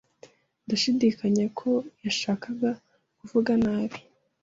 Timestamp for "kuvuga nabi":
3.19-3.99